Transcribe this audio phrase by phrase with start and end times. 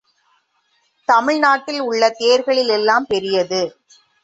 [1.07, 3.61] தமிழ் நாட்டில் உள்ள தேர்களில் எல்லாம் பெரியது.